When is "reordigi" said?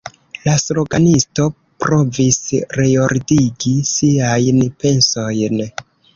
2.79-3.75